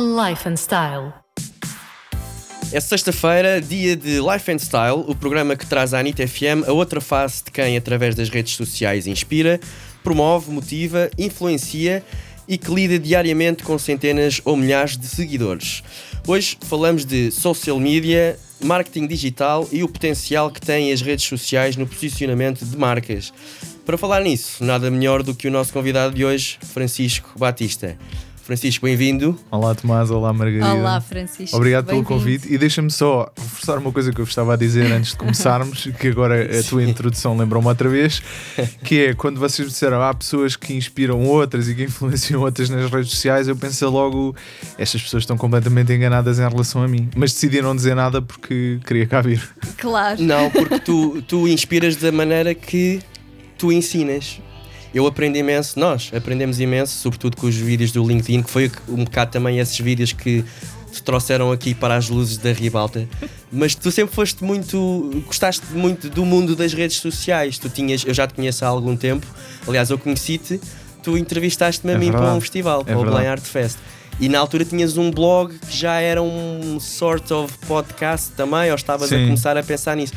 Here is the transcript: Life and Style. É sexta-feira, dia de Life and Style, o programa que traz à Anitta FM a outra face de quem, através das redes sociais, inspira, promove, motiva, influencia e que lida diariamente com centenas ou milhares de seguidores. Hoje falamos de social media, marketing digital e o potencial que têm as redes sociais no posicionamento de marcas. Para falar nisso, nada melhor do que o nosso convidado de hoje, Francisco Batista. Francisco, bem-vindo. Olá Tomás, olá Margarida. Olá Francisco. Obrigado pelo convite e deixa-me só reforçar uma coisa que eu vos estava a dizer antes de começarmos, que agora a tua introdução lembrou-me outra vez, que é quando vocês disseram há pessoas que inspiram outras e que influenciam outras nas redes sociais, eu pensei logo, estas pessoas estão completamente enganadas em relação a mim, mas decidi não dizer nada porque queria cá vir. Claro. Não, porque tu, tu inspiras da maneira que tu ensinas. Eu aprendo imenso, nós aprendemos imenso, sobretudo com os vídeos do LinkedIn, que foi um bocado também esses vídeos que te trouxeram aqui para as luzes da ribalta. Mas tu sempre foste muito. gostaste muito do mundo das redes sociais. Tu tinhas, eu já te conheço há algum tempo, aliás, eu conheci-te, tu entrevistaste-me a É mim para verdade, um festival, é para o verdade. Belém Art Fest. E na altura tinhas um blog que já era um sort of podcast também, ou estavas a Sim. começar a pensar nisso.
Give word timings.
Life 0.00 0.48
and 0.48 0.56
Style. 0.56 1.12
É 2.70 2.78
sexta-feira, 2.78 3.60
dia 3.60 3.96
de 3.96 4.20
Life 4.20 4.48
and 4.48 4.58
Style, 4.58 5.04
o 5.08 5.12
programa 5.12 5.56
que 5.56 5.66
traz 5.66 5.92
à 5.92 5.98
Anitta 5.98 6.24
FM 6.24 6.68
a 6.68 6.72
outra 6.72 7.00
face 7.00 7.42
de 7.42 7.50
quem, 7.50 7.76
através 7.76 8.14
das 8.14 8.28
redes 8.28 8.54
sociais, 8.54 9.08
inspira, 9.08 9.58
promove, 10.04 10.52
motiva, 10.52 11.10
influencia 11.18 12.04
e 12.46 12.56
que 12.56 12.72
lida 12.72 12.96
diariamente 12.96 13.64
com 13.64 13.76
centenas 13.76 14.40
ou 14.44 14.56
milhares 14.56 14.96
de 14.96 15.08
seguidores. 15.08 15.82
Hoje 16.28 16.56
falamos 16.62 17.04
de 17.04 17.32
social 17.32 17.80
media, 17.80 18.38
marketing 18.62 19.08
digital 19.08 19.68
e 19.72 19.82
o 19.82 19.88
potencial 19.88 20.48
que 20.48 20.60
têm 20.60 20.92
as 20.92 21.00
redes 21.00 21.26
sociais 21.26 21.76
no 21.76 21.88
posicionamento 21.88 22.64
de 22.64 22.76
marcas. 22.76 23.32
Para 23.84 23.98
falar 23.98 24.20
nisso, 24.20 24.62
nada 24.62 24.92
melhor 24.92 25.24
do 25.24 25.34
que 25.34 25.48
o 25.48 25.50
nosso 25.50 25.72
convidado 25.72 26.14
de 26.14 26.24
hoje, 26.24 26.56
Francisco 26.62 27.36
Batista. 27.36 27.98
Francisco, 28.48 28.86
bem-vindo. 28.86 29.38
Olá 29.50 29.74
Tomás, 29.74 30.10
olá 30.10 30.32
Margarida. 30.32 30.72
Olá 30.72 30.98
Francisco. 31.02 31.54
Obrigado 31.54 31.84
pelo 31.84 32.02
convite 32.02 32.50
e 32.50 32.56
deixa-me 32.56 32.90
só 32.90 33.30
reforçar 33.36 33.76
uma 33.76 33.92
coisa 33.92 34.10
que 34.10 34.22
eu 34.22 34.24
vos 34.24 34.32
estava 34.32 34.54
a 34.54 34.56
dizer 34.56 34.90
antes 34.90 35.10
de 35.10 35.18
começarmos, 35.20 35.86
que 36.00 36.08
agora 36.08 36.58
a 36.58 36.62
tua 36.62 36.82
introdução 36.82 37.36
lembrou-me 37.36 37.68
outra 37.68 37.90
vez, 37.90 38.22
que 38.82 39.00
é 39.00 39.14
quando 39.14 39.38
vocês 39.38 39.68
disseram 39.68 40.00
há 40.00 40.14
pessoas 40.14 40.56
que 40.56 40.72
inspiram 40.72 41.26
outras 41.26 41.68
e 41.68 41.74
que 41.74 41.82
influenciam 41.84 42.40
outras 42.40 42.70
nas 42.70 42.90
redes 42.90 43.10
sociais, 43.10 43.48
eu 43.48 43.54
pensei 43.54 43.86
logo, 43.86 44.34
estas 44.78 45.02
pessoas 45.02 45.24
estão 45.24 45.36
completamente 45.36 45.92
enganadas 45.92 46.38
em 46.38 46.48
relação 46.48 46.82
a 46.82 46.88
mim, 46.88 47.10
mas 47.14 47.34
decidi 47.34 47.60
não 47.60 47.76
dizer 47.76 47.94
nada 47.94 48.22
porque 48.22 48.80
queria 48.86 49.06
cá 49.06 49.20
vir. 49.20 49.46
Claro. 49.76 50.22
Não, 50.22 50.50
porque 50.50 50.80
tu, 50.80 51.20
tu 51.20 51.46
inspiras 51.46 51.96
da 51.96 52.10
maneira 52.10 52.54
que 52.54 53.00
tu 53.58 53.70
ensinas. 53.70 54.40
Eu 54.94 55.06
aprendo 55.06 55.36
imenso, 55.36 55.78
nós 55.78 56.10
aprendemos 56.14 56.60
imenso, 56.60 56.98
sobretudo 56.98 57.36
com 57.36 57.46
os 57.46 57.54
vídeos 57.54 57.92
do 57.92 58.06
LinkedIn, 58.06 58.42
que 58.42 58.50
foi 58.50 58.70
um 58.88 59.04
bocado 59.04 59.30
também 59.30 59.58
esses 59.58 59.78
vídeos 59.78 60.12
que 60.12 60.44
te 60.90 61.02
trouxeram 61.02 61.52
aqui 61.52 61.74
para 61.74 61.94
as 61.94 62.08
luzes 62.08 62.38
da 62.38 62.52
ribalta. 62.52 63.06
Mas 63.52 63.74
tu 63.74 63.90
sempre 63.90 64.14
foste 64.14 64.42
muito. 64.42 65.22
gostaste 65.26 65.66
muito 65.72 66.08
do 66.08 66.24
mundo 66.24 66.56
das 66.56 66.72
redes 66.72 66.96
sociais. 66.96 67.58
Tu 67.58 67.68
tinhas, 67.68 68.04
eu 68.04 68.14
já 68.14 68.26
te 68.26 68.34
conheço 68.34 68.64
há 68.64 68.68
algum 68.68 68.96
tempo, 68.96 69.26
aliás, 69.66 69.90
eu 69.90 69.98
conheci-te, 69.98 70.60
tu 71.02 71.16
entrevistaste-me 71.16 71.92
a 71.92 71.96
É 71.96 71.98
mim 71.98 72.10
para 72.10 72.18
verdade, 72.20 72.38
um 72.38 72.40
festival, 72.40 72.80
é 72.80 72.84
para 72.84 72.94
o 72.94 73.00
verdade. 73.00 73.16
Belém 73.16 73.30
Art 73.30 73.42
Fest. 73.44 73.78
E 74.20 74.28
na 74.28 74.40
altura 74.40 74.64
tinhas 74.64 74.96
um 74.96 75.12
blog 75.12 75.56
que 75.58 75.76
já 75.76 76.00
era 76.00 76.20
um 76.20 76.80
sort 76.80 77.30
of 77.30 77.56
podcast 77.68 78.30
também, 78.32 78.68
ou 78.70 78.74
estavas 78.74 79.12
a 79.12 79.16
Sim. 79.16 79.26
começar 79.26 79.56
a 79.56 79.62
pensar 79.62 79.96
nisso. 79.96 80.12